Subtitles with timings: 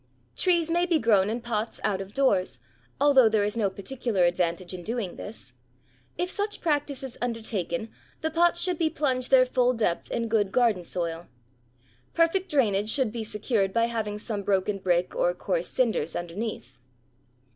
[0.35, 2.57] Trees may be grown in pots out of doors,
[2.99, 5.53] although there is no particular advantage in doing this.
[6.17, 7.91] If such practise is undertaken
[8.21, 11.27] the pots should be plunged their full depth in good garden soil.
[12.15, 16.79] Perfect drainage should be secured by having some broken brick or coarse cinders underneath.